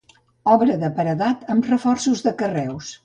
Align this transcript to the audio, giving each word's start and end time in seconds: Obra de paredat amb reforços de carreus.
Obra 0.53 0.77
de 0.83 0.89
paredat 1.01 1.43
amb 1.55 1.69
reforços 1.75 2.25
de 2.29 2.35
carreus. 2.41 2.91